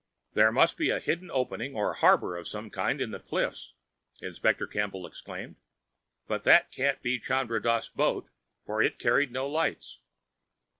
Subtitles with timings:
[0.33, 3.75] "There must be a hidden opening or harbor of some kind in the cliffs!"
[4.19, 5.57] Inspector Campbell exclaimed.
[6.27, 8.27] "But that can't be Chandra Dass' boat,
[8.65, 9.99] for it carried no lights."